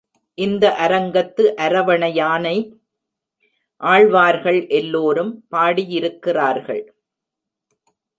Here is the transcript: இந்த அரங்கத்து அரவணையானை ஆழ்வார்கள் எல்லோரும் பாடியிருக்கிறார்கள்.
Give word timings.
இந்த 0.37 0.65
அரங்கத்து 0.85 1.43
அரவணையானை 1.65 2.55
ஆழ்வார்கள் 3.81 4.59
எல்லோரும் 4.69 5.31
பாடியிருக்கிறார்கள். 5.51 6.83